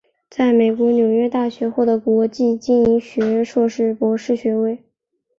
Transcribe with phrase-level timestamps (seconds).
[0.31, 4.83] 在美国纽约大学获得国际经营学硕士博士学位。